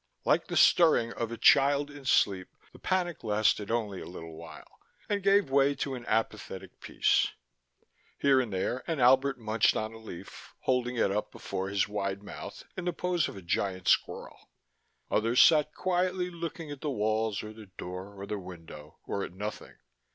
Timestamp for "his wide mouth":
11.69-12.63